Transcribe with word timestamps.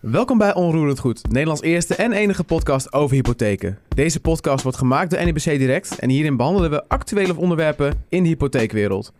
Welkom 0.00 0.38
bij 0.38 0.54
Onroerend 0.54 0.98
Goed, 0.98 1.22
Nederlands 1.28 1.62
eerste 1.62 1.94
en 1.94 2.12
enige 2.12 2.44
podcast 2.44 2.92
over 2.92 3.16
hypotheken. 3.16 3.78
Deze 3.88 4.20
podcast 4.20 4.62
wordt 4.62 4.78
gemaakt 4.78 5.10
door 5.10 5.24
NIBC 5.24 5.44
Direct 5.44 5.98
en 5.98 6.10
hierin 6.10 6.36
behandelen 6.36 6.70
we 6.70 6.88
actuele 6.88 7.36
onderwerpen 7.36 8.04
in 8.08 8.22
de 8.22 8.28
hypotheekwereld. 8.28 9.12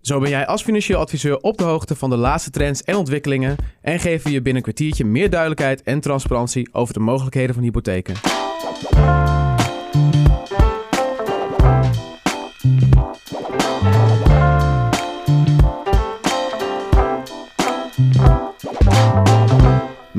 Zo 0.00 0.20
ben 0.20 0.30
jij 0.30 0.46
als 0.46 0.62
financieel 0.62 0.98
adviseur 0.98 1.36
op 1.36 1.58
de 1.58 1.64
hoogte 1.64 1.94
van 1.94 2.10
de 2.10 2.16
laatste 2.16 2.50
trends 2.50 2.82
en 2.82 2.96
ontwikkelingen 2.96 3.56
en 3.80 4.00
geven 4.00 4.26
we 4.26 4.32
je 4.32 4.42
binnen 4.42 4.56
een 4.56 4.72
kwartiertje 4.72 5.04
meer 5.04 5.30
duidelijkheid 5.30 5.82
en 5.82 6.00
transparantie 6.00 6.68
over 6.72 6.94
de 6.94 7.00
mogelijkheden 7.00 7.54
van 7.54 7.64
hypotheken. 7.64 8.14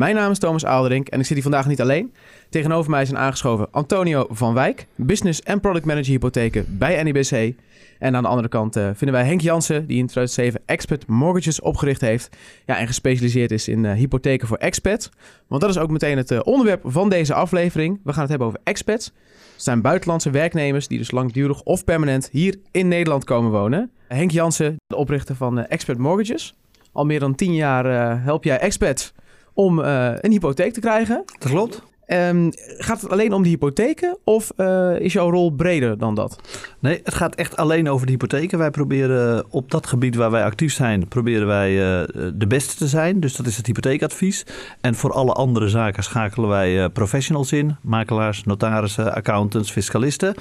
Mijn 0.06 0.18
naam 0.18 0.32
is 0.32 0.40
Thomas 0.40 0.66
Aalderink 0.66 1.08
en 1.08 1.20
ik 1.20 1.26
zit 1.26 1.34
hier 1.34 1.44
vandaag 1.44 1.68
niet 1.68 1.82
alleen. 1.82 2.14
Tegenover 2.50 2.92
mij 2.92 3.06
zijn 3.06 3.18
aangeschoven 3.18 3.68
Antonio 3.72 4.28
van 4.30 4.54
Wijk, 4.54 4.88
Business 4.96 5.42
en 5.42 5.60
Product 5.60 5.86
Manager 5.86 6.12
Hypotheken 6.12 6.66
bij 6.78 7.04
NIBC. 7.04 7.56
En 8.00 8.16
aan 8.16 8.24
de 8.24 8.30
andere 8.30 8.48
kant 8.48 8.78
uh, 8.78 8.84
vinden 8.94 9.12
wij 9.12 9.26
Henk 9.26 9.42
Jansen, 9.42 9.88
die 9.88 9.98
in 9.98 10.08
2007 10.08 10.62
Expert 10.66 11.08
Mortgages 11.08 11.62
opgericht 11.62 12.02
heeft. 12.02 12.30
Ja, 12.66 12.78
en 12.78 12.88
gespecialiseerd 12.88 13.52
is 13.52 13.68
in 13.68 13.84
uh, 13.84 13.92
hypotheken 13.92 14.48
voor 14.48 14.58
expats. 14.58 15.10
Want 15.48 15.62
dat 15.62 15.70
is 15.70 15.78
ook 15.78 15.90
meteen 15.90 16.18
het 16.18 16.32
uh, 16.32 16.40
onderwerp 16.44 16.82
van 16.84 17.10
deze 17.10 17.34
aflevering. 17.34 18.00
We 18.04 18.12
gaan 18.12 18.22
het 18.22 18.30
hebben 18.30 18.48
over 18.48 18.60
expats. 18.64 19.06
Het 19.54 19.64
zijn 19.64 19.82
buitenlandse 19.82 20.30
werknemers 20.30 20.88
die 20.88 20.98
dus 20.98 21.12
langdurig 21.12 21.64
of 21.64 21.84
permanent 21.84 22.30
hier 22.32 22.56
in 22.72 22.88
Nederland 22.88 23.24
komen 23.24 23.52
wonen. 23.52 23.92
Henk 24.08 24.32
Jansen, 24.32 24.76
de 24.88 24.96
oprichter 24.96 25.36
van 25.36 25.66
Expert 25.66 25.98
Mortgages. 25.98 26.56
Al 26.92 27.06
meer 27.06 27.20
dan 27.20 27.36
tien 27.36 27.56
jaar 27.56 28.22
help 28.24 28.44
jij 28.44 28.60
expats 28.60 29.14
om 29.56 29.80
uh, 29.80 30.12
een 30.20 30.32
hypotheek 30.32 30.74
te 30.74 30.80
krijgen. 30.80 31.24
Dat 31.40 31.52
klopt. 31.52 31.82
Um, 32.08 32.50
gaat 32.78 33.02
het 33.02 33.12
alleen 33.12 33.34
om 33.34 33.44
de 33.44 33.50
hypotheken 33.50 34.18
of 34.24 34.52
uh, 34.58 35.00
is 35.00 35.14
jouw 35.14 35.30
rol 35.30 35.52
breder 35.52 35.98
dan 35.98 36.16
dat? 36.16 36.40
Nee, 36.80 37.02
het 37.04 37.14
gaat 37.14 37.36
echt 37.36 37.58
alleen 37.58 37.90
over 37.90 38.06
de 38.06 38.12
hypotheken. 38.12 38.58
Wij 38.58 38.70
proberen 38.70 39.46
op 39.50 39.72
dat 39.72 39.88
gebied 39.88 40.16
waar 40.16 40.32
wij 40.32 40.44
actief 40.44 40.74
zijn, 40.74 41.08
proberen 41.08 41.48
wij 41.48 41.72
uh, 41.72 42.08
de 42.34 42.48
beste 42.48 42.76
te 42.76 42.88
zijn. 42.88 43.20
Dus 43.20 43.36
dat 43.36 43.46
is 43.46 43.58
het 43.58 43.66
hypotheekadvies. 43.66 44.46
En 44.82 44.96
voor 44.96 45.12
alle 45.12 45.34
andere 45.34 45.70
zaken 45.70 46.04
schakelen 46.04 46.50
wij 46.50 46.84
uh, 46.84 46.86
professionals 46.94 47.52
in. 47.52 47.76
Makelaars, 47.82 48.44
notarissen, 48.44 49.14
accountants, 49.14 49.72
fiscalisten. 49.72 50.36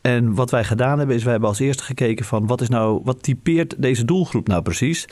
En 0.00 0.34
wat 0.34 0.50
wij 0.50 0.64
gedaan 0.64 0.98
hebben 0.98 1.16
is 1.16 1.22
wij 1.22 1.32
hebben 1.32 1.48
als 1.48 1.58
eerste 1.58 1.82
gekeken 1.82 2.24
van 2.24 2.46
wat 2.46 2.60
is 2.60 2.68
nou, 2.68 3.00
wat 3.04 3.22
typeert 3.22 3.82
deze 3.82 4.04
doelgroep 4.04 4.48
nou 4.48 4.62
precies? 4.62 5.06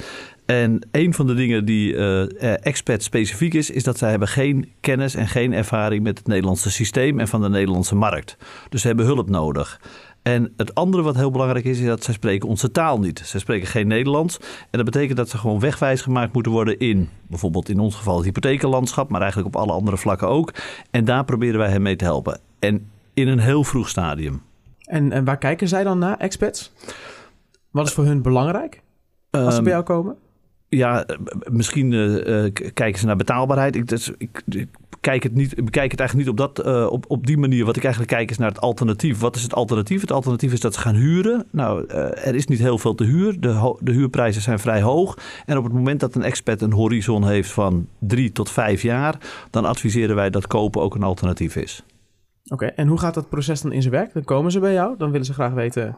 En 0.51 0.89
een 0.91 1.15
van 1.15 1.27
de 1.27 1.35
dingen 1.35 1.65
die 1.65 1.93
uh, 1.93 2.23
expat 2.67 3.03
specifiek 3.03 3.55
is, 3.55 3.71
is 3.71 3.85
dat 3.85 3.99
zij 3.99 4.11
hebben 4.11 4.29
geen 4.29 4.73
kennis 4.81 5.15
en 5.15 5.29
geen 5.29 5.53
ervaring 5.53 6.03
met 6.03 6.19
het 6.19 6.27
Nederlandse 6.27 6.71
systeem 6.71 7.21
en 7.21 7.29
van 7.29 7.41
de 7.41 7.49
Nederlandse 7.49 7.95
markt. 7.95 8.37
Dus 8.69 8.81
ze 8.81 8.87
hebben 8.87 9.07
hulp 9.07 9.29
nodig. 9.29 9.81
En 10.23 10.53
het 10.57 10.75
andere 10.75 11.03
wat 11.03 11.17
heel 11.17 11.31
belangrijk 11.31 11.65
is, 11.65 11.79
is 11.79 11.87
dat 11.87 12.05
zij 12.05 12.15
spreken 12.15 12.49
onze 12.49 12.71
taal 12.71 12.99
niet. 12.99 13.19
Zij 13.25 13.41
spreken 13.41 13.67
geen 13.67 13.87
Nederlands. 13.87 14.39
En 14.39 14.67
dat 14.71 14.85
betekent 14.85 15.17
dat 15.17 15.29
ze 15.29 15.39
gewoon 15.39 15.61
wegwijs 15.61 16.01
gemaakt 16.01 16.33
moeten 16.33 16.53
worden 16.53 16.79
in 16.79 17.09
bijvoorbeeld 17.27 17.69
in 17.69 17.79
ons 17.79 17.95
geval 17.95 18.17
het 18.17 18.25
hypothekenlandschap, 18.25 19.11
maar 19.11 19.21
eigenlijk 19.21 19.55
op 19.55 19.63
alle 19.63 19.73
andere 19.73 19.97
vlakken 19.97 20.29
ook. 20.29 20.55
En 20.91 21.05
daar 21.05 21.25
proberen 21.25 21.59
wij 21.59 21.71
hen 21.71 21.83
mee 21.83 21.97
te 21.97 22.05
helpen. 22.05 22.41
En 22.59 22.91
in 23.15 23.29
een 23.29 23.41
heel 23.41 23.65
vroeg 23.65 23.89
stadium. 23.89 24.43
En, 24.85 25.13
en 25.13 25.25
waar 25.25 25.39
kijken 25.39 25.69
zij 25.69 25.85
dan 25.85 25.99
naar, 25.99 26.17
expats? 26.17 26.73
Wat 27.71 27.87
is 27.87 27.93
voor 27.93 28.05
hun 28.05 28.23
belangrijk 28.23 28.83
als 29.31 29.55
ze 29.55 29.63
bij 29.63 29.73
jou 29.73 29.85
komen? 29.85 30.17
Ja, 30.69 31.07
misschien 31.51 31.93
uh, 31.93 32.53
kijken 32.75 32.99
ze 32.99 33.07
naar 33.07 33.17
betaalbaarheid. 33.17 33.77
Ik, 33.77 33.89
dus, 33.89 34.11
ik, 34.19 34.43
ik, 34.49 34.69
kijk 35.01 35.23
het 35.23 35.35
niet, 35.35 35.65
bekijk 35.65 35.91
het 35.91 36.01
eigenlijk 36.01 36.29
niet 36.29 36.41
op, 36.41 36.55
dat, 36.55 36.91
op, 36.91 37.05
op 37.09 37.27
die 37.27 37.39
manier. 37.39 37.65
Wat 37.65 37.77
ik 37.77 37.83
eigenlijk 37.83 38.13
kijk 38.13 38.31
is 38.31 38.39
naar 38.39 38.49
het 38.49 38.61
alternatief. 38.61 39.19
Wat 39.19 39.37
is 39.37 39.43
het 39.43 39.55
alternatief? 39.55 40.01
Het 40.01 40.13
alternatief 40.13 40.53
is 40.53 40.61
dat 40.61 40.75
ze 40.75 40.81
gaan 40.81 40.95
huren. 40.95 41.47
Nou, 41.51 41.87
er 41.87 42.35
is 42.35 42.47
niet 42.47 42.59
heel 42.59 42.79
veel 42.79 42.95
te 42.95 43.05
huur. 43.05 43.41
De, 43.41 43.77
de 43.81 43.93
huurprijzen 43.93 44.43
zijn 44.43 44.59
vrij 44.59 44.83
hoog. 44.83 45.19
En 45.47 45.59
op 45.59 45.65
het 45.65 45.73
moment 45.73 46.01
dat 46.01 46.15
een 46.15 46.23
expert 46.23 46.63
een 46.63 46.73
horizon 46.73 47.27
heeft 47.27 47.51
van 47.51 47.87
drie 47.99 48.33
tot 48.33 48.51
vijf 48.51 48.83
jaar... 48.83 49.19
dan 49.51 49.65
adviseren 49.65 50.17
wij 50.17 50.31
dat 50.31 50.47
kopen 50.47 50.83
ook 50.83 50.95
een 50.95 51.03
alternatief 51.03 51.57
is. 51.57 51.85
Oké, 52.49 52.67
en 52.67 52.89
hoe 52.89 52.99
gaat 52.99 53.15
dat 53.15 53.29
proces 53.29 53.61
dan 53.61 53.73
in 53.73 53.83
zijn 53.83 53.95
werk? 53.95 54.13
Dan 54.13 54.25
komen 54.25 54.53
ze 54.53 54.61
bij 54.61 54.73
jou, 54.73 54.95
dan 54.99 55.11
willen 55.11 55.27
ze 55.27 55.33
graag 55.33 55.53
weten 55.53 55.97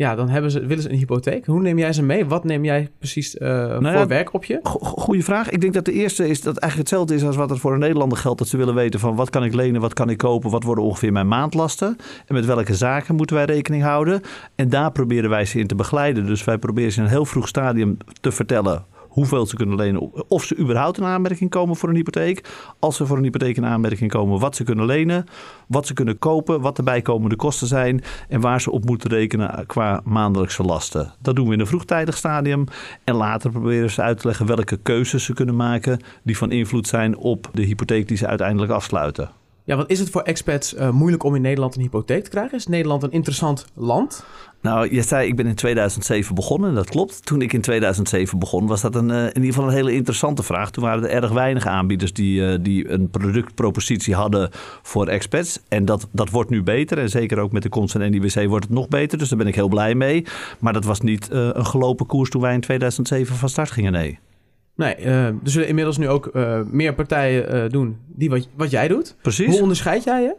ja, 0.00 0.14
dan 0.14 0.28
hebben 0.28 0.50
ze, 0.50 0.66
willen 0.66 0.82
ze 0.82 0.90
een 0.90 0.96
hypotheek. 0.96 1.46
Hoe 1.46 1.60
neem 1.60 1.78
jij 1.78 1.92
ze 1.92 2.02
mee? 2.02 2.26
Wat 2.26 2.44
neem 2.44 2.64
jij 2.64 2.90
precies 2.98 3.34
uh, 3.34 3.48
nou 3.78 3.96
voor 3.96 4.06
werk 4.06 4.32
op 4.34 4.44
je? 4.44 4.60
Goeie 4.62 5.24
vraag. 5.24 5.50
Ik 5.50 5.60
denk 5.60 5.74
dat 5.74 5.84
de 5.84 5.92
eerste 5.92 6.28
is 6.28 6.42
dat 6.42 6.56
eigenlijk 6.56 6.88
hetzelfde 6.88 7.14
is 7.14 7.24
als 7.24 7.36
wat 7.36 7.50
er 7.50 7.58
voor 7.58 7.72
een 7.72 7.78
Nederlander 7.78 8.18
geldt. 8.18 8.38
Dat 8.38 8.48
ze 8.48 8.56
willen 8.56 8.74
weten 8.74 9.00
van 9.00 9.14
wat 9.14 9.30
kan 9.30 9.44
ik 9.44 9.54
lenen, 9.54 9.80
wat 9.80 9.92
kan 9.92 10.10
ik 10.10 10.18
kopen, 10.18 10.50
wat 10.50 10.62
worden 10.62 10.84
ongeveer 10.84 11.12
mijn 11.12 11.28
maandlasten. 11.28 11.96
En 12.26 12.34
met 12.34 12.44
welke 12.44 12.74
zaken 12.74 13.14
moeten 13.14 13.36
wij 13.36 13.44
rekening 13.44 13.82
houden. 13.82 14.20
En 14.54 14.68
daar 14.68 14.92
proberen 14.92 15.30
wij 15.30 15.44
ze 15.44 15.58
in 15.58 15.66
te 15.66 15.74
begeleiden. 15.74 16.26
Dus 16.26 16.44
wij 16.44 16.58
proberen 16.58 16.92
ze 16.92 16.98
in 16.98 17.04
een 17.04 17.10
heel 17.10 17.26
vroeg 17.26 17.48
stadium 17.48 17.96
te 18.20 18.32
vertellen 18.32 18.84
hoeveel 19.10 19.46
ze 19.46 19.56
kunnen 19.56 19.76
lenen, 19.76 20.28
of 20.28 20.44
ze 20.44 20.56
überhaupt 20.56 20.98
in 20.98 21.04
aanmerking 21.04 21.50
komen 21.50 21.76
voor 21.76 21.88
een 21.88 21.94
hypotheek. 21.94 22.48
Als 22.78 22.96
ze 22.96 23.06
voor 23.06 23.16
een 23.16 23.22
hypotheek 23.22 23.56
in 23.56 23.66
aanmerking 23.66 24.10
komen, 24.10 24.40
wat 24.40 24.56
ze 24.56 24.64
kunnen 24.64 24.86
lenen, 24.86 25.24
wat 25.66 25.86
ze 25.86 25.94
kunnen 25.94 26.18
kopen, 26.18 26.60
wat 26.60 26.76
de 26.76 26.82
bijkomende 26.82 27.36
kosten 27.36 27.66
zijn 27.66 28.02
en 28.28 28.40
waar 28.40 28.60
ze 28.60 28.70
op 28.70 28.84
moeten 28.84 29.10
rekenen 29.10 29.66
qua 29.66 30.00
maandelijkse 30.04 30.62
lasten. 30.62 31.12
Dat 31.22 31.36
doen 31.36 31.46
we 31.46 31.52
in 31.52 31.60
een 31.60 31.66
vroegtijdig 31.66 32.16
stadium 32.16 32.64
en 33.04 33.14
later 33.14 33.50
proberen 33.50 33.90
ze 33.90 34.02
uit 34.02 34.18
te 34.20 34.26
leggen 34.26 34.46
welke 34.46 34.76
keuzes 34.76 35.24
ze 35.24 35.34
kunnen 35.34 35.56
maken 35.56 36.00
die 36.22 36.36
van 36.36 36.50
invloed 36.50 36.86
zijn 36.86 37.16
op 37.16 37.50
de 37.52 37.62
hypotheek 37.62 38.08
die 38.08 38.16
ze 38.16 38.26
uiteindelijk 38.26 38.72
afsluiten. 38.72 39.39
Ja, 39.70 39.76
want 39.76 39.90
is 39.90 39.98
het 39.98 40.10
voor 40.10 40.22
expats 40.22 40.74
uh, 40.74 40.90
moeilijk 40.90 41.22
om 41.22 41.34
in 41.34 41.42
Nederland 41.42 41.74
een 41.74 41.80
hypotheek 41.80 42.24
te 42.24 42.30
krijgen? 42.30 42.58
Is 42.58 42.66
Nederland 42.66 43.02
een 43.02 43.10
interessant 43.10 43.66
land? 43.74 44.24
Nou, 44.60 44.94
je 44.94 45.02
zei 45.02 45.28
ik 45.28 45.36
ben 45.36 45.46
in 45.46 45.54
2007 45.54 46.34
begonnen. 46.34 46.74
Dat 46.74 46.88
klopt. 46.88 47.26
Toen 47.26 47.42
ik 47.42 47.52
in 47.52 47.60
2007 47.60 48.38
begon, 48.38 48.66
was 48.66 48.80
dat 48.80 48.94
een, 48.94 49.08
uh, 49.08 49.22
in 49.22 49.26
ieder 49.26 49.44
geval 49.44 49.64
een 49.64 49.74
hele 49.74 49.92
interessante 49.92 50.42
vraag. 50.42 50.70
Toen 50.70 50.84
waren 50.84 51.02
er 51.02 51.22
erg 51.22 51.30
weinig 51.30 51.66
aanbieders 51.66 52.12
die, 52.12 52.40
uh, 52.40 52.58
die 52.60 52.90
een 52.90 53.10
productpropositie 53.10 54.14
hadden 54.14 54.50
voor 54.82 55.06
expats. 55.06 55.60
En 55.68 55.84
dat, 55.84 56.08
dat 56.12 56.30
wordt 56.30 56.50
nu 56.50 56.62
beter. 56.62 56.98
En 56.98 57.08
zeker 57.08 57.38
ook 57.38 57.52
met 57.52 57.62
de 57.62 57.68
komst 57.68 57.92
van 57.92 58.10
NIBC 58.10 58.48
wordt 58.48 58.64
het 58.64 58.74
nog 58.74 58.88
beter. 58.88 59.18
Dus 59.18 59.28
daar 59.28 59.38
ben 59.38 59.46
ik 59.46 59.54
heel 59.54 59.68
blij 59.68 59.94
mee. 59.94 60.24
Maar 60.58 60.72
dat 60.72 60.84
was 60.84 61.00
niet 61.00 61.28
een 61.30 61.66
gelopen 61.66 62.06
koers 62.06 62.30
toen 62.30 62.42
wij 62.42 62.54
in 62.54 62.60
2007 62.60 63.36
van 63.36 63.48
start 63.48 63.70
gingen, 63.70 63.92
nee. 63.92 64.18
Nee, 64.74 64.94
uh, 64.98 65.26
er 65.26 65.36
zullen 65.42 65.68
inmiddels 65.68 65.98
nu 65.98 66.08
ook 66.08 66.30
uh, 66.32 66.60
meer 66.70 66.94
partijen 66.94 67.56
uh, 67.56 67.70
doen 67.70 67.96
die 68.06 68.30
wat, 68.30 68.48
wat 68.56 68.70
jij 68.70 68.88
doet. 68.88 69.16
Precies. 69.22 69.46
Hoe 69.46 69.60
onderscheid 69.60 70.04
jij 70.04 70.22
je? 70.22 70.36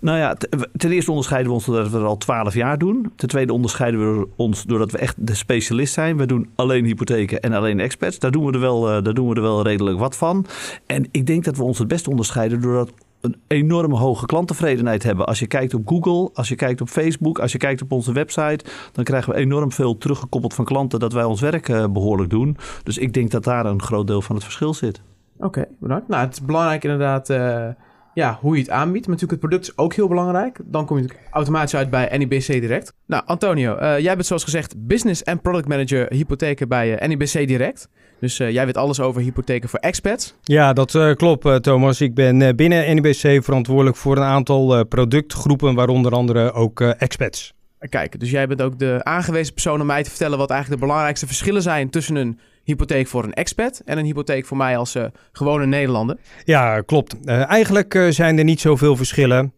Nou 0.00 0.18
ja, 0.18 0.36
ten 0.76 0.90
eerste 0.90 1.10
onderscheiden 1.10 1.48
we 1.48 1.56
ons 1.56 1.66
doordat 1.66 1.90
we 1.90 1.96
het 1.96 2.06
al 2.06 2.16
twaalf 2.16 2.54
jaar 2.54 2.78
doen. 2.78 3.12
Ten 3.16 3.28
tweede 3.28 3.52
onderscheiden 3.52 4.18
we 4.18 4.28
ons 4.36 4.64
doordat 4.64 4.90
we 4.90 4.98
echt 4.98 5.26
de 5.26 5.34
specialist 5.34 5.92
zijn. 5.92 6.16
We 6.16 6.26
doen 6.26 6.48
alleen 6.54 6.84
hypotheken 6.84 7.40
en 7.40 7.52
alleen 7.52 7.80
experts. 7.80 8.18
Daar 8.18 8.30
doen 8.30 8.46
we 8.46 8.52
er 8.52 8.60
wel, 8.60 8.80
daar 8.80 9.14
doen 9.14 9.28
we 9.28 9.34
er 9.34 9.42
wel 9.42 9.62
redelijk 9.62 9.98
wat 9.98 10.16
van. 10.16 10.46
En 10.86 11.08
ik 11.10 11.26
denk 11.26 11.44
dat 11.44 11.56
we 11.56 11.62
ons 11.62 11.78
het 11.78 11.88
best 11.88 12.08
onderscheiden 12.08 12.60
doordat 12.60 12.92
een 13.20 13.36
enorme 13.46 13.96
hoge 13.96 14.26
klanttevredenheid 14.26 15.02
hebben. 15.02 15.26
Als 15.26 15.38
je 15.38 15.46
kijkt 15.46 15.74
op 15.74 15.88
Google, 15.88 16.30
als 16.34 16.48
je 16.48 16.54
kijkt 16.54 16.80
op 16.80 16.88
Facebook, 16.88 17.38
als 17.38 17.52
je 17.52 17.58
kijkt 17.58 17.82
op 17.82 17.92
onze 17.92 18.12
website, 18.12 18.64
dan 18.92 19.04
krijgen 19.04 19.32
we 19.32 19.38
enorm 19.38 19.72
veel 19.72 19.98
teruggekoppeld 19.98 20.54
van 20.54 20.64
klanten 20.64 21.00
dat 21.00 21.12
wij 21.12 21.24
ons 21.24 21.40
werk 21.40 21.68
uh, 21.68 21.86
behoorlijk 21.86 22.30
doen. 22.30 22.56
Dus 22.82 22.98
ik 22.98 23.12
denk 23.12 23.30
dat 23.30 23.44
daar 23.44 23.66
een 23.66 23.82
groot 23.82 24.06
deel 24.06 24.22
van 24.22 24.34
het 24.34 24.44
verschil 24.44 24.74
zit. 24.74 25.02
Oké, 25.38 25.66
bedankt. 25.78 26.08
Nou, 26.08 26.24
het 26.24 26.32
is 26.32 26.42
belangrijk 26.42 26.84
inderdaad 26.84 27.30
uh, 27.30 27.68
ja, 28.14 28.38
hoe 28.40 28.54
je 28.54 28.60
het 28.60 28.70
aanbiedt. 28.70 29.06
Maar 29.06 29.14
natuurlijk 29.14 29.42
het 29.42 29.50
product 29.50 29.68
is 29.68 29.78
ook 29.78 29.94
heel 29.94 30.08
belangrijk. 30.08 30.60
Dan 30.64 30.86
kom 30.86 30.98
je 30.98 31.08
automatisch 31.30 31.74
uit 31.74 31.90
bij 31.90 32.18
NIBC 32.18 32.46
Direct. 32.46 32.92
Nou, 33.06 33.22
Antonio, 33.26 33.78
uh, 33.78 33.98
jij 33.98 34.14
bent 34.14 34.26
zoals 34.26 34.44
gezegd 34.44 34.86
Business 34.86 35.22
en 35.22 35.40
Product 35.40 35.68
Manager 35.68 36.12
hypotheken 36.12 36.68
bij 36.68 37.06
NIBC 37.06 37.32
Direct. 37.32 37.88
Dus 38.20 38.38
uh, 38.38 38.50
jij 38.50 38.66
weet 38.66 38.76
alles 38.76 39.00
over 39.00 39.22
hypotheken 39.22 39.68
voor 39.68 39.78
expats. 39.78 40.34
Ja, 40.42 40.72
dat 40.72 40.94
uh, 40.94 41.14
klopt 41.14 41.46
uh, 41.46 41.54
Thomas. 41.54 42.00
Ik 42.00 42.14
ben 42.14 42.56
binnen 42.56 42.94
NIBC 42.94 43.44
verantwoordelijk 43.44 43.96
voor 43.96 44.16
een 44.16 44.22
aantal 44.22 44.84
productgroepen, 44.84 45.74
waaronder 45.74 46.12
andere 46.12 46.52
ook 46.52 46.80
expats. 46.80 47.52
Kijk, 47.88 48.20
dus 48.20 48.30
jij 48.30 48.46
bent 48.46 48.62
ook 48.62 48.78
de 48.78 49.00
aangewezen 49.02 49.52
persoon 49.52 49.80
om 49.80 49.86
mij 49.86 50.02
te 50.02 50.10
vertellen 50.10 50.38
wat 50.38 50.50
eigenlijk 50.50 50.80
de 50.80 50.86
belangrijkste 50.86 51.26
verschillen 51.26 51.62
zijn 51.62 51.90
tussen 51.90 52.16
een 52.16 52.38
hypotheek 52.70 53.06
voor 53.06 53.24
een 53.24 53.34
expat 53.34 53.82
en 53.84 53.98
een 53.98 54.04
hypotheek 54.04 54.46
voor 54.46 54.56
mij 54.56 54.76
als 54.76 54.96
uh, 54.96 55.04
gewone 55.32 55.66
Nederlander. 55.66 56.16
Ja, 56.44 56.80
klopt. 56.80 57.16
Uh, 57.24 57.50
eigenlijk 57.50 57.94
uh, 57.94 58.10
zijn 58.10 58.38
er 58.38 58.44
niet 58.44 58.60
zoveel 58.60 58.96
verschillen 58.96 59.52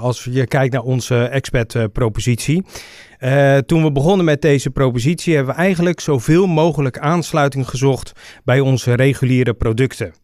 als 0.00 0.28
je 0.30 0.46
kijkt 0.46 0.72
naar 0.72 0.82
onze 0.82 1.24
expat-propositie. 1.24 2.64
toen 3.66 3.82
we 3.82 3.92
begonnen 3.92 4.24
met 4.24 4.42
deze 4.42 4.70
propositie 4.70 5.34
hebben 5.34 5.54
we 5.54 5.60
eigenlijk 5.60 6.00
zoveel 6.00 6.46
mogelijk 6.46 6.98
aansluiting 6.98 7.68
gezocht 7.68 8.12
bij 8.44 8.60
onze 8.60 8.94
reguliere 8.94 9.54
producten. 9.54 10.14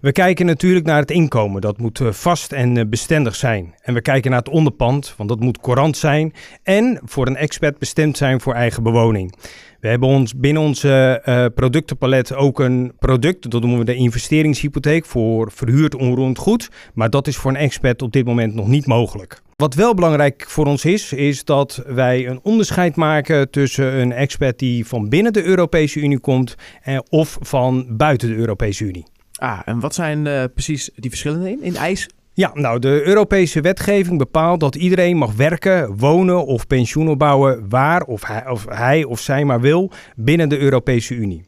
We 0.00 0.12
kijken 0.12 0.46
natuurlijk 0.46 0.86
naar 0.86 1.00
het 1.00 1.10
inkomen, 1.10 1.60
dat 1.60 1.78
moet 1.78 2.00
vast 2.10 2.52
en 2.52 2.90
bestendig 2.90 3.34
zijn. 3.34 3.74
En 3.82 3.94
we 3.94 4.02
kijken 4.02 4.30
naar 4.30 4.40
het 4.40 4.48
onderpand, 4.48 5.14
want 5.16 5.28
dat 5.28 5.40
moet 5.40 5.60
courant 5.60 5.96
zijn 5.96 6.32
en 6.62 7.00
voor 7.04 7.26
een 7.26 7.36
expat 7.36 7.78
bestemd 7.78 8.16
zijn 8.16 8.40
voor 8.40 8.54
eigen 8.54 8.82
bewoning. 8.82 9.34
We 9.82 9.88
hebben 9.88 10.08
ons 10.08 10.36
binnen 10.36 10.62
onze 10.62 11.22
uh, 11.24 11.46
productenpalet 11.54 12.34
ook 12.34 12.60
een 12.60 12.92
product, 12.98 13.50
dat 13.50 13.60
noemen 13.60 13.78
we 13.78 13.84
de 13.84 13.94
investeringshypotheek 13.94 15.04
voor 15.04 15.52
verhuurd 15.52 15.94
onroerend 15.94 16.38
goed. 16.38 16.68
Maar 16.94 17.10
dat 17.10 17.26
is 17.26 17.36
voor 17.36 17.50
een 17.50 17.56
expert 17.56 18.02
op 18.02 18.12
dit 18.12 18.24
moment 18.24 18.54
nog 18.54 18.68
niet 18.68 18.86
mogelijk. 18.86 19.42
Wat 19.56 19.74
wel 19.74 19.94
belangrijk 19.94 20.44
voor 20.48 20.66
ons 20.66 20.84
is, 20.84 21.12
is 21.12 21.44
dat 21.44 21.82
wij 21.86 22.28
een 22.28 22.40
onderscheid 22.42 22.96
maken 22.96 23.50
tussen 23.50 23.94
een 23.94 24.12
expert 24.12 24.58
die 24.58 24.86
van 24.86 25.08
binnen 25.08 25.32
de 25.32 25.44
Europese 25.44 26.00
Unie 26.00 26.20
komt 26.20 26.54
eh, 26.82 26.98
of 27.08 27.38
van 27.40 27.86
buiten 27.96 28.28
de 28.28 28.34
Europese 28.34 28.84
Unie. 28.84 29.06
Ah, 29.32 29.60
en 29.64 29.80
wat 29.80 29.94
zijn 29.94 30.26
uh, 30.26 30.44
precies 30.54 30.90
die 30.94 31.10
verschillen 31.10 31.46
in, 31.46 31.62
in 31.62 31.76
eis? 31.76 32.08
Ja, 32.34 32.50
nou, 32.54 32.78
de 32.78 33.02
Europese 33.04 33.60
wetgeving 33.60 34.18
bepaalt 34.18 34.60
dat 34.60 34.74
iedereen 34.74 35.16
mag 35.16 35.32
werken, 35.32 35.96
wonen 35.96 36.46
of 36.46 36.66
pensioen 36.66 37.08
opbouwen 37.08 37.68
waar 37.68 38.02
of 38.02 38.26
hij 38.26 38.48
of, 38.48 38.66
hij 38.68 39.04
of 39.04 39.20
zij 39.20 39.44
maar 39.44 39.60
wil 39.60 39.90
binnen 40.16 40.48
de 40.48 40.58
Europese 40.58 41.14
Unie. 41.14 41.44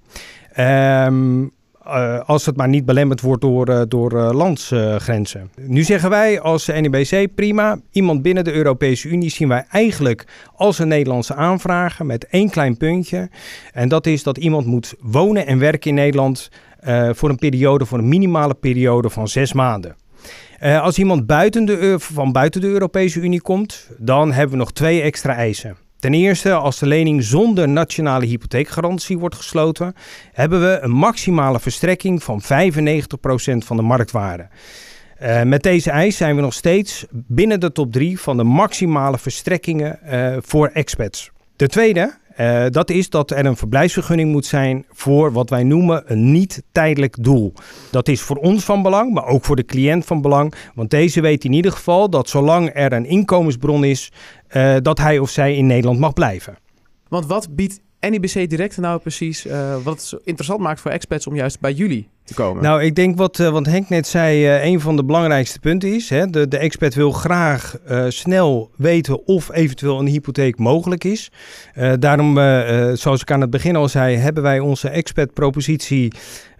Um, 0.58 1.52
uh, 1.86 2.20
als 2.20 2.46
het 2.46 2.56
maar 2.56 2.68
niet 2.68 2.84
belemmerd 2.84 3.20
wordt 3.20 3.40
door, 3.40 3.68
uh, 3.68 3.82
door 3.88 4.12
uh, 4.12 4.30
landsgrenzen. 4.32 5.50
nu 5.56 5.82
zeggen 5.82 6.10
wij 6.10 6.40
als 6.40 6.66
NEBC 6.66 7.34
prima, 7.34 7.78
iemand 7.90 8.22
binnen 8.22 8.44
de 8.44 8.52
Europese 8.52 9.08
Unie 9.08 9.30
zien 9.30 9.48
wij 9.48 9.64
eigenlijk 9.70 10.26
als 10.56 10.78
een 10.78 10.88
Nederlandse 10.88 11.34
aanvrager 11.34 12.06
met 12.06 12.26
één 12.26 12.50
klein 12.50 12.76
puntje. 12.76 13.28
En 13.72 13.88
dat 13.88 14.06
is 14.06 14.22
dat 14.22 14.38
iemand 14.38 14.66
moet 14.66 14.94
wonen 15.00 15.46
en 15.46 15.58
werken 15.58 15.90
in 15.90 15.96
Nederland 15.96 16.50
voor 17.12 17.28
een 17.28 17.38
periode, 17.38 17.86
voor 17.86 17.98
een 17.98 18.08
minimale 18.08 18.54
periode 18.54 19.10
van 19.10 19.28
zes 19.28 19.52
maanden. 19.52 19.96
Als 20.60 20.98
iemand 20.98 21.26
buiten 21.26 21.64
de, 21.64 21.94
van 21.98 22.32
buiten 22.32 22.60
de 22.60 22.66
Europese 22.66 23.20
Unie 23.20 23.40
komt, 23.40 23.90
dan 23.98 24.32
hebben 24.32 24.50
we 24.50 24.56
nog 24.56 24.72
twee 24.72 25.00
extra 25.00 25.34
eisen. 25.34 25.76
Ten 26.04 26.14
eerste, 26.14 26.52
als 26.52 26.78
de 26.78 26.86
lening 26.86 27.22
zonder 27.22 27.68
nationale 27.68 28.26
hypotheekgarantie 28.26 29.18
wordt 29.18 29.34
gesloten, 29.34 29.94
hebben 30.32 30.60
we 30.60 30.78
een 30.80 30.90
maximale 30.90 31.60
verstrekking 31.60 32.22
van 32.22 32.42
95% 32.42 32.46
van 33.58 33.76
de 33.76 33.82
marktwaarde. 33.82 34.48
Uh, 35.22 35.42
met 35.42 35.62
deze 35.62 35.90
eis 35.90 36.16
zijn 36.16 36.36
we 36.36 36.42
nog 36.42 36.52
steeds 36.52 37.06
binnen 37.10 37.60
de 37.60 37.72
top 37.72 37.92
3 37.92 38.20
van 38.20 38.36
de 38.36 38.42
maximale 38.42 39.18
verstrekkingen 39.18 39.98
uh, 40.06 40.36
voor 40.40 40.66
expats. 40.68 41.30
De 41.56 41.68
tweede, 41.68 42.14
uh, 42.40 42.64
dat 42.68 42.90
is 42.90 43.10
dat 43.10 43.30
er 43.30 43.46
een 43.46 43.56
verblijfsvergunning 43.56 44.32
moet 44.32 44.46
zijn 44.46 44.84
voor 44.90 45.32
wat 45.32 45.50
wij 45.50 45.62
noemen 45.62 46.02
een 46.06 46.32
niet 46.32 46.62
tijdelijk 46.72 47.16
doel. 47.20 47.52
Dat 47.90 48.08
is 48.08 48.20
voor 48.20 48.36
ons 48.36 48.64
van 48.64 48.82
belang, 48.82 49.12
maar 49.12 49.26
ook 49.26 49.44
voor 49.44 49.56
de 49.56 49.64
cliënt 49.64 50.04
van 50.04 50.20
belang. 50.20 50.54
Want 50.74 50.90
deze 50.90 51.20
weet 51.20 51.44
in 51.44 51.52
ieder 51.52 51.72
geval 51.72 52.10
dat 52.10 52.28
zolang 52.28 52.70
er 52.74 52.92
een 52.92 53.06
inkomensbron 53.06 53.84
is, 53.84 54.12
uh, 54.56 54.76
dat 54.82 54.98
hij 54.98 55.18
of 55.18 55.30
zij 55.30 55.56
in 55.56 55.66
Nederland 55.66 55.98
mag 55.98 56.12
blijven. 56.12 56.56
Want 57.08 57.26
wat 57.26 57.54
biedt 57.56 57.80
NIBC 58.10 58.50
Direct 58.50 58.76
nou 58.76 59.00
precies, 59.00 59.46
uh, 59.46 59.76
wat 59.82 60.18
interessant 60.24 60.60
maakt 60.60 60.80
voor 60.80 60.90
expats 60.90 61.26
om 61.26 61.34
juist 61.34 61.60
bij 61.60 61.72
jullie 61.72 62.08
te 62.24 62.34
komen? 62.34 62.62
Nou, 62.62 62.82
ik 62.82 62.94
denk 62.94 63.16
wat, 63.16 63.38
uh, 63.38 63.50
wat 63.50 63.66
Henk 63.66 63.88
net 63.88 64.06
zei, 64.06 64.44
uh, 64.44 64.64
een 64.64 64.80
van 64.80 64.96
de 64.96 65.04
belangrijkste 65.04 65.58
punten 65.58 65.94
is. 65.94 66.08
Hè, 66.08 66.26
de, 66.26 66.48
de 66.48 66.58
expert 66.58 66.94
wil 66.94 67.10
graag 67.12 67.76
snel 68.08 68.70
weten 68.76 69.26
of 69.26 69.52
eventueel 69.52 69.98
een 69.98 70.06
hypotheek 70.06 70.58
mogelijk 70.58 71.04
is. 71.04 71.30
daarom, 71.98 72.34
zoals 72.96 73.20
ik 73.20 73.30
aan 73.30 73.40
het 73.40 73.50
begin 73.50 73.76
al 73.76 73.88
zei, 73.88 74.16
hebben 74.16 74.42
wij 74.42 74.60
onze 74.60 74.88
expertpropositie 74.88 76.12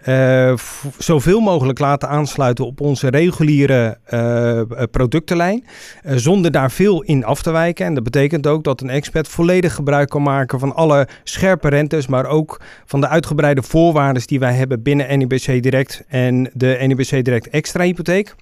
uh, 0.08 0.56
zoveel 0.98 1.40
mogelijk 1.40 1.78
laten 1.78 2.08
aansluiten 2.08 2.66
op 2.66 2.80
onze 2.80 3.08
reguliere 3.08 3.98
uh, 4.10 4.60
productenlijn. 4.90 5.64
Uh, 6.04 6.12
zonder 6.16 6.50
daar 6.50 6.70
veel 6.70 7.02
in 7.02 7.24
af 7.24 7.42
te 7.42 7.50
wijken. 7.50 7.86
En 7.86 7.94
dat 7.94 8.04
betekent 8.04 8.46
ook 8.46 8.64
dat 8.64 8.80
een 8.80 8.90
expert 8.90 9.28
volledig 9.28 9.74
gebruik 9.74 10.08
kan 10.08 10.22
maken 10.22 10.58
van 10.58 10.74
alle 10.74 11.08
scherpe 11.24 11.68
rentes. 11.68 12.06
Maar 12.06 12.26
ook 12.26 12.60
van 12.84 13.00
de 13.00 13.08
uitgebreide 13.08 13.62
voorwaarden 13.62 14.22
die 14.26 14.38
wij 14.38 14.54
hebben 14.54 14.82
binnen 14.82 15.18
NIBC 15.18 15.62
Direct 15.62 16.04
en 16.08 16.50
de 16.52 16.76
NIBC 16.86 17.24
Direct 17.24 17.48
Extra 17.48 17.84
Hypotheek 17.84 18.34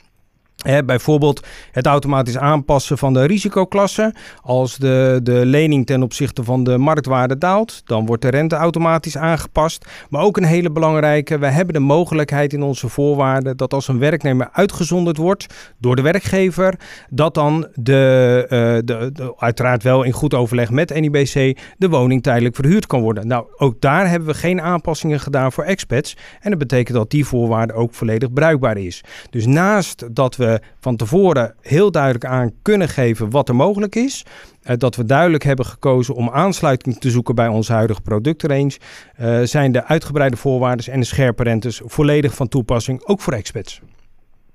bijvoorbeeld 0.84 1.46
het 1.72 1.86
automatisch 1.86 2.38
aanpassen 2.38 2.98
van 2.98 3.12
de 3.12 3.24
risicoklasse. 3.24 4.14
Als 4.42 4.76
de, 4.76 5.20
de 5.22 5.46
lening 5.46 5.86
ten 5.86 6.02
opzichte 6.02 6.44
van 6.44 6.64
de 6.64 6.78
marktwaarde 6.78 7.38
daalt, 7.38 7.82
dan 7.84 8.06
wordt 8.06 8.22
de 8.22 8.28
rente 8.28 8.56
automatisch 8.56 9.16
aangepast. 9.16 9.86
Maar 10.10 10.22
ook 10.22 10.36
een 10.36 10.44
hele 10.44 10.70
belangrijke, 10.70 11.38
we 11.38 11.46
hebben 11.46 11.74
de 11.74 11.80
mogelijkheid 11.80 12.52
in 12.52 12.62
onze 12.62 12.88
voorwaarden 12.88 13.56
dat 13.56 13.74
als 13.74 13.88
een 13.88 13.98
werknemer 13.98 14.48
uitgezonderd 14.52 15.16
wordt 15.16 15.46
door 15.78 15.96
de 15.96 16.02
werkgever, 16.02 16.74
dat 17.10 17.34
dan 17.34 17.68
de, 17.74 18.42
uh, 18.44 18.58
de, 18.84 19.10
de, 19.12 19.34
uiteraard 19.38 19.82
wel 19.82 20.02
in 20.02 20.12
goed 20.12 20.34
overleg 20.34 20.70
met 20.70 21.00
NIBC 21.00 21.58
de 21.78 21.88
woning 21.88 22.22
tijdelijk 22.22 22.54
verhuurd 22.54 22.86
kan 22.86 23.00
worden. 23.00 23.26
Nou, 23.26 23.46
ook 23.56 23.80
daar 23.80 24.08
hebben 24.08 24.28
we 24.28 24.34
geen 24.34 24.60
aanpassingen 24.60 25.20
gedaan 25.20 25.52
voor 25.52 25.64
expats. 25.64 26.16
En 26.40 26.50
dat 26.50 26.58
betekent 26.58 26.96
dat 26.96 27.10
die 27.10 27.26
voorwaarde 27.26 27.72
ook 27.72 27.94
volledig 27.94 28.32
bruikbaar 28.32 28.76
is. 28.76 29.00
Dus 29.30 29.46
naast 29.46 30.14
dat 30.14 30.36
we 30.36 30.51
van 30.80 30.96
tevoren 30.96 31.54
heel 31.60 31.90
duidelijk 31.90 32.24
aan 32.24 32.52
kunnen 32.62 32.88
geven 32.88 33.30
wat 33.30 33.48
er 33.48 33.56
mogelijk 33.56 33.94
is. 33.94 34.24
Uh, 34.62 34.76
dat 34.76 34.96
we 34.96 35.04
duidelijk 35.04 35.44
hebben 35.44 35.66
gekozen 35.66 36.14
om 36.14 36.30
aansluiting 36.30 36.98
te 36.98 37.10
zoeken 37.10 37.34
bij 37.34 37.48
onze 37.48 37.72
huidige 37.72 38.00
productrange. 38.00 38.78
Uh, 39.20 39.40
zijn 39.42 39.72
de 39.72 39.84
uitgebreide 39.84 40.36
voorwaarden 40.36 40.92
en 40.92 41.00
de 41.00 41.06
scherpe 41.06 41.42
rentes 41.42 41.80
volledig 41.84 42.34
van 42.34 42.48
toepassing, 42.48 43.04
ook 43.04 43.20
voor 43.20 43.32
expats. 43.32 43.80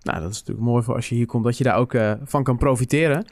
Nou, 0.02 0.22
dat 0.22 0.32
is 0.32 0.40
natuurlijk 0.40 0.68
mooi 0.68 0.84
voor 0.84 0.96
als 0.96 1.10
je 1.10 1.16
hier 1.16 1.26
komt, 1.26 1.44
dat 1.44 1.58
je 1.58 1.64
daar 1.64 1.78
ook 1.78 1.96
van 2.24 2.44
kan 2.44 2.58
profiteren. 2.58 3.26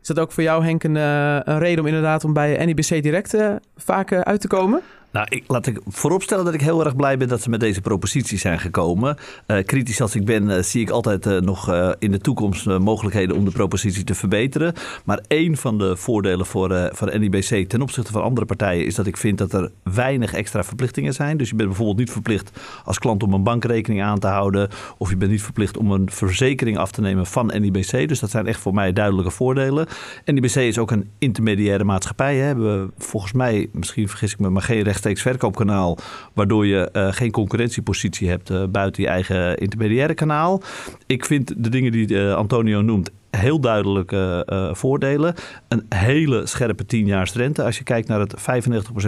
Is 0.00 0.06
dat 0.06 0.18
ook 0.18 0.32
voor 0.32 0.42
jou, 0.42 0.64
Henk, 0.64 0.84
een, 0.84 0.94
een 0.94 1.58
reden 1.58 1.80
om 1.80 1.86
inderdaad 1.86 2.24
om 2.24 2.32
bij 2.32 2.64
NIBC 2.64 3.02
Direct 3.02 3.36
vaak 3.76 4.12
uit 4.12 4.40
te 4.40 4.48
komen? 4.48 4.82
Nou, 5.12 5.26
ik, 5.28 5.44
laat 5.46 5.66
ik 5.66 5.80
vooropstellen 5.86 6.44
dat 6.44 6.54
ik 6.54 6.60
heel 6.60 6.84
erg 6.84 6.96
blij 6.96 7.16
ben 7.16 7.28
dat 7.28 7.42
ze 7.42 7.50
met 7.50 7.60
deze 7.60 7.80
proposities 7.80 8.40
zijn 8.40 8.60
gekomen. 8.60 9.16
Uh, 9.46 9.64
kritisch 9.64 10.00
als 10.00 10.14
ik 10.14 10.24
ben, 10.24 10.48
uh, 10.48 10.62
zie 10.62 10.80
ik 10.80 10.90
altijd 10.90 11.26
uh, 11.26 11.40
nog 11.40 11.74
in 11.98 12.10
de 12.10 12.18
toekomst 12.18 12.66
mogelijkheden 12.66 13.36
om 13.36 13.44
de 13.44 13.50
propositie 13.50 14.04
te 14.04 14.14
verbeteren. 14.14 14.74
Maar 15.04 15.20
één 15.26 15.56
van 15.56 15.78
de 15.78 15.96
voordelen 15.96 16.46
voor, 16.46 16.90
voor 16.92 17.18
NIBC 17.18 17.68
ten 17.68 17.82
opzichte 17.82 18.12
van 18.12 18.22
andere 18.22 18.46
partijen 18.46 18.86
is 18.86 18.94
dat 18.94 19.06
ik 19.06 19.16
vind 19.16 19.38
dat 19.38 19.52
er 19.52 19.70
weinig 19.82 20.34
extra 20.34 20.64
verplichtingen 20.64 21.12
zijn. 21.12 21.36
Dus 21.36 21.48
je 21.48 21.54
bent 21.54 21.68
bijvoorbeeld 21.68 21.98
niet 21.98 22.10
verplicht 22.10 22.50
als 22.84 22.98
klant 22.98 23.22
om 23.22 23.32
een 23.32 23.42
bankrekening 23.42 24.02
aan 24.02 24.18
te 24.18 24.26
houden. 24.26 24.68
Of 24.98 25.10
je 25.10 25.16
bent 25.16 25.30
niet 25.30 25.42
verplicht 25.42 25.76
om 25.76 25.92
een 25.92 26.10
verzekering 26.10 26.78
af 26.78 26.90
te 26.90 27.00
nemen 27.00 27.26
van 27.26 27.46
NIBC. 27.46 28.08
Dus 28.08 28.20
dat 28.20 28.30
zijn 28.30 28.46
echt 28.46 28.60
voor 28.60 28.74
mij 28.74 28.92
duidelijke 28.92 29.30
voordelen. 29.30 29.86
NIBC 30.24 30.54
is 30.54 30.78
ook 30.78 30.90
een 30.90 31.10
intermediaire 31.18 31.84
maatschappij. 31.84 32.36
Hè. 32.36 32.44
Hebben 32.44 32.92
volgens 32.98 33.32
mij, 33.32 33.68
misschien 33.72 34.08
vergis 34.08 34.32
ik 34.32 34.38
me, 34.38 34.50
maar 34.50 34.62
geen 34.62 34.82
recht 34.82 34.99
rechtstreeks 35.04 35.22
verkoopkanaal, 35.22 35.98
waardoor 36.34 36.66
je 36.66 36.88
uh, 36.92 37.12
geen 37.12 37.30
concurrentiepositie 37.30 38.28
hebt 38.28 38.50
uh, 38.50 38.64
buiten 38.68 39.02
je 39.02 39.08
eigen 39.08 39.56
intermediaire 39.56 40.14
kanaal. 40.14 40.62
Ik 41.06 41.24
vind 41.24 41.54
de 41.56 41.68
dingen 41.68 41.92
die 41.92 42.08
uh, 42.08 42.34
Antonio 42.34 42.80
noemt 42.80 43.10
heel 43.40 43.60
duidelijke 43.60 44.46
uh, 44.52 44.74
voordelen. 44.74 45.34
Een 45.68 45.86
hele 45.88 46.46
scherpe 46.46 46.86
10 46.86 47.24
rente. 47.32 47.64
Als 47.64 47.78
je 47.78 47.84
kijkt 47.84 48.08
naar 48.08 48.20
het 48.20 48.34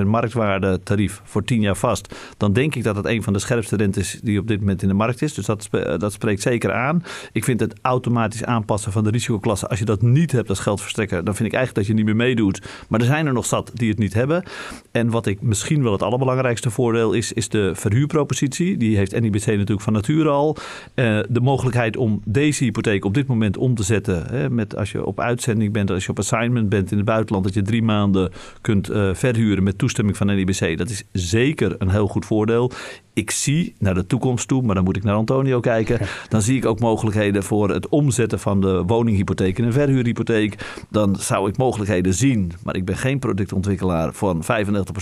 95% 0.01 0.07
marktwaarde 0.07 0.81
tarief 0.83 1.21
voor 1.25 1.45
10 1.45 1.61
jaar 1.61 1.77
vast, 1.77 2.15
dan 2.37 2.53
denk 2.53 2.75
ik 2.75 2.85
dat 2.85 2.97
het 2.97 3.07
een 3.07 3.23
van 3.23 3.33
de 3.33 3.39
scherpste 3.39 3.77
rentes 3.77 4.21
die 4.23 4.39
op 4.39 4.49
dit 4.49 4.59
moment 4.61 4.83
in 4.83 4.89
de 4.89 4.95
markt 4.95 5.23
is. 5.23 5.35
Dus 5.35 5.47
dat, 5.47 5.63
spe 5.63 5.97
dat 5.99 6.13
spreekt 6.13 6.43
zeker 6.43 6.73
aan. 6.73 7.05
Ik 7.33 7.45
vind 7.45 7.61
het 7.61 7.75
automatisch 7.83 8.45
aanpassen 8.45 8.93
van 8.93 9.05
de 9.05 9.11
risicoklasse, 9.11 9.69
als 9.69 9.79
je 9.79 9.85
dat 9.85 10.03
niet 10.03 10.33
hebt 10.33 10.49
als 10.49 10.59
geldverstrekker, 10.59 11.25
dan 11.25 11.35
vind 11.35 11.49
ik 11.49 11.55
eigenlijk 11.55 11.87
dat 11.87 11.97
je 11.97 12.03
niet 12.03 12.15
meer 12.15 12.27
meedoet. 12.27 12.63
Maar 12.89 13.01
er 13.01 13.07
zijn 13.07 13.27
er 13.27 13.33
nog 13.33 13.47
zat 13.47 13.71
die 13.75 13.89
het 13.89 13.99
niet 13.99 14.15
hebben. 14.15 14.43
En 14.91 15.11
wat 15.11 15.27
ik 15.27 15.43
misschien 15.43 15.83
wel 15.83 15.93
het 15.93 16.03
allerbelangrijkste 16.03 16.71
voordeel 16.71 17.13
is, 17.13 17.33
is 17.33 17.49
de 17.49 17.73
verhuurpropositie. 17.75 18.77
Die 18.77 18.97
heeft 18.97 19.21
NIBC 19.21 19.47
natuurlijk 19.47 19.81
van 19.81 19.93
nature 19.93 20.29
al. 20.29 20.57
De 20.95 21.41
mogelijkheid 21.43 21.97
om 21.97 22.21
deze 22.25 22.65
hypotheek 22.65 23.05
op 23.05 23.15
dit 23.15 23.27
moment 23.27 23.57
om 23.57 23.75
te 23.75 23.83
zetten 23.83 24.22
Met 24.51 24.77
als 24.77 24.93
je 24.93 25.05
op 25.05 25.21
uitzending 25.21 25.73
bent, 25.73 25.91
als 25.91 26.05
je 26.05 26.11
op 26.11 26.19
assignment 26.19 26.69
bent 26.69 26.91
in 26.91 26.97
het 26.97 27.07
buitenland, 27.07 27.45
dat 27.45 27.55
je 27.55 27.63
drie 27.63 27.83
maanden 27.83 28.33
kunt 28.61 28.91
uh, 28.91 29.15
verhuren 29.15 29.63
met 29.63 29.79
toestemming 29.79 30.17
van 30.17 30.27
NIBC. 30.27 30.79
Dat 30.79 30.91
is 30.91 31.05
zeker 31.13 31.75
een 31.79 31.91
heel 31.91 32.09
goed 32.09 32.27
voordeel. 32.27 32.71
Ik 33.15 33.31
zie 33.31 33.75
naar 33.79 33.95
de 33.95 34.07
toekomst 34.07 34.49
toe, 34.49 34.63
maar 34.63 34.75
dan 34.75 34.85
moet 34.85 34.97
ik 34.97 35.05
naar 35.05 35.15
Antonio 35.15 35.61
kijken. 35.61 35.99
Dan 36.29 36.43
zie 36.43 36.57
ik 36.57 36.67
ook 36.67 36.81
mogelijkheden 36.81 37.43
voor 37.43 37.71
het 37.71 37.89
omzetten 37.89 38.41
van 38.41 38.61
de 38.61 38.83
woninghypotheek 38.87 39.59
in 39.59 39.65
een 39.65 39.73
verhuurhypotheek. 39.73 40.83
Dan 40.91 41.17
zou 41.17 41.49
ik 41.49 41.57
mogelijkheden 41.57 42.15
zien, 42.15 42.53
maar 42.65 42.77
ik 42.77 42.85
ben 42.85 42.97
geen 42.97 43.19
productontwikkelaar 43.19 44.13
van 44.13 44.43
95% 44.43 44.47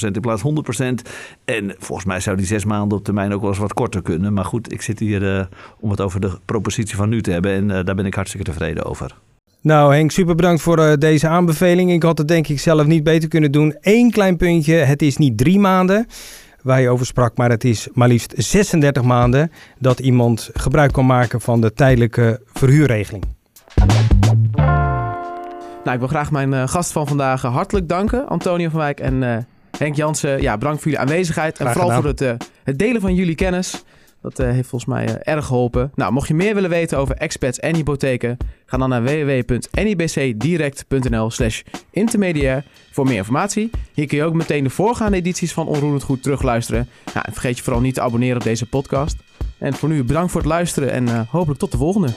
in 0.00 0.20
plaats 0.20 0.42
van 0.42 0.64
100%. 1.02 1.10
En 1.44 1.74
volgens 1.78 2.06
mij 2.06 2.20
zou 2.20 2.36
die 2.36 2.46
zes 2.46 2.64
maanden 2.64 2.98
op 2.98 3.04
termijn 3.04 3.32
ook 3.32 3.40
wel 3.40 3.50
eens 3.50 3.58
wat 3.58 3.72
korter 3.72 4.02
kunnen. 4.02 4.32
Maar 4.32 4.44
goed, 4.44 4.72
ik 4.72 4.82
zit 4.82 4.98
hier 4.98 5.36
uh, 5.36 5.44
om 5.80 5.90
het 5.90 6.00
over 6.00 6.20
de 6.20 6.38
propositie 6.44 6.96
van 6.96 7.08
nu 7.08 7.22
te 7.22 7.30
hebben 7.30 7.52
en 7.52 7.68
uh, 7.68 7.84
daar 7.84 7.94
ben 7.94 8.06
ik 8.06 8.14
hartstikke 8.14 8.50
tevreden 8.50 8.84
over. 8.84 9.14
Nou 9.60 9.94
Henk, 9.94 10.10
super 10.10 10.34
bedankt 10.34 10.62
voor 10.62 10.78
uh, 10.78 10.92
deze 10.98 11.28
aanbeveling. 11.28 11.92
Ik 11.92 12.02
had 12.02 12.18
het 12.18 12.28
denk 12.28 12.48
ik 12.48 12.60
zelf 12.60 12.86
niet 12.86 13.04
beter 13.04 13.28
kunnen 13.28 13.52
doen. 13.52 13.76
Eén 13.80 14.10
klein 14.10 14.36
puntje, 14.36 14.74
het 14.74 15.02
is 15.02 15.16
niet 15.16 15.38
drie 15.38 15.58
maanden 15.58 16.06
waar 16.62 16.80
je 16.80 16.88
over 16.88 17.06
sprak, 17.06 17.36
maar 17.36 17.50
het 17.50 17.64
is 17.64 17.88
maar 17.92 18.08
liefst 18.08 18.32
36 18.36 19.02
maanden 19.02 19.52
dat 19.78 19.98
iemand 19.98 20.50
gebruik 20.52 20.92
kan 20.92 21.06
maken 21.06 21.40
van 21.40 21.60
de 21.60 21.72
tijdelijke 21.72 22.40
verhuurregeling. 22.52 23.24
Nou, 25.84 25.92
ik 25.92 25.98
wil 25.98 26.08
graag 26.08 26.30
mijn 26.30 26.52
uh, 26.52 26.68
gast 26.68 26.92
van 26.92 27.06
vandaag 27.06 27.42
hartelijk 27.42 27.88
danken, 27.88 28.28
Antonio 28.28 28.68
van 28.68 28.80
Wijk 28.80 29.00
en 29.00 29.22
uh, 29.22 29.36
Henk 29.78 29.94
Jansen, 29.96 30.42
ja, 30.42 30.58
bedankt 30.58 30.82
voor 30.82 30.90
jullie 30.90 31.06
aanwezigheid. 31.06 31.58
En 31.58 31.66
vooral 31.66 31.86
gedaan. 31.86 32.00
voor 32.02 32.10
het, 32.10 32.20
eh, 32.20 32.48
het 32.64 32.78
delen 32.78 33.00
van 33.00 33.14
jullie 33.14 33.34
kennis. 33.34 33.84
Dat 34.22 34.38
eh, 34.38 34.50
heeft 34.50 34.68
volgens 34.68 34.90
mij 34.90 35.06
eh, 35.06 35.34
erg 35.34 35.46
geholpen. 35.46 35.92
Nou, 35.94 36.12
mocht 36.12 36.28
je 36.28 36.34
meer 36.34 36.54
willen 36.54 36.70
weten 36.70 36.98
over 36.98 37.16
expats 37.16 37.58
en 37.58 37.74
hypotheken, 37.74 38.36
ga 38.66 38.76
dan 38.76 38.88
naar 38.88 39.02
www.nibcdirect.nl 39.02 41.30
slash 41.30 41.62
intermediair 41.90 42.64
voor 42.90 43.04
meer 43.04 43.16
informatie. 43.16 43.70
Hier 43.92 44.06
kun 44.06 44.18
je 44.18 44.24
ook 44.24 44.34
meteen 44.34 44.64
de 44.64 44.70
voorgaande 44.70 45.16
edities 45.16 45.52
van 45.52 45.66
Onroerend 45.66 46.02
Goed 46.02 46.22
terugluisteren. 46.22 46.88
Nou, 47.14 47.26
en 47.26 47.32
vergeet 47.32 47.56
je 47.56 47.62
vooral 47.62 47.82
niet 47.82 47.94
te 47.94 48.00
abonneren 48.00 48.36
op 48.36 48.42
deze 48.42 48.66
podcast. 48.66 49.16
En 49.58 49.74
voor 49.74 49.88
nu 49.88 50.04
bedankt 50.04 50.32
voor 50.32 50.40
het 50.40 50.50
luisteren 50.50 50.90
en 50.90 51.08
eh, 51.08 51.20
hopelijk 51.28 51.60
tot 51.60 51.72
de 51.72 51.78
volgende. 51.78 52.08